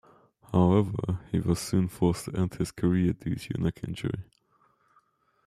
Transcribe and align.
However, 0.51 1.19
he 1.31 1.39
was 1.39 1.59
soon 1.59 1.87
forced 1.87 2.25
to 2.25 2.33
end 2.35 2.55
his 2.55 2.71
career 2.71 3.13
due 3.13 3.35
to 3.35 3.53
a 3.53 3.57
neck 3.61 3.81
injury. 3.87 4.23